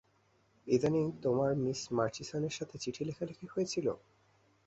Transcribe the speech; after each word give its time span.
ইদানিং 0.67 1.05
তোমার 1.23 1.51
মিসেস 1.55 1.85
মার্চিসনের 1.97 2.53
সাথে 2.57 2.75
চিঠি 2.77 3.01
লেখালিখি 3.05 3.45
হয়েছিলো? 3.47 3.93